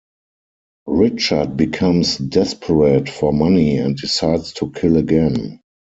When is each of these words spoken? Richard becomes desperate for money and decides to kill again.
Richard 0.87 1.55
becomes 1.57 2.17
desperate 2.17 3.07
for 3.07 3.31
money 3.31 3.77
and 3.77 3.95
decides 3.95 4.51
to 4.53 4.71
kill 4.71 4.97
again. 4.97 5.61